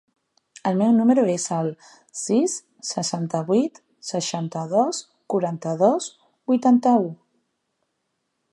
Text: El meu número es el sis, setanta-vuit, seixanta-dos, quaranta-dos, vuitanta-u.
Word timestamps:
El 0.69 0.77
meu 0.77 0.93
número 0.99 1.25
es 1.33 1.43
el 1.57 1.69
sis, 2.21 2.55
setanta-vuit, 2.91 3.77
seixanta-dos, 4.13 5.03
quaranta-dos, 5.35 6.09
vuitanta-u. 6.53 7.09